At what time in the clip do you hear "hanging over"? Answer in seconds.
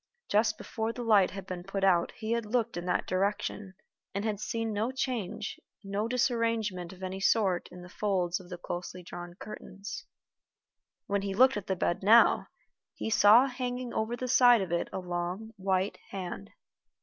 13.45-14.17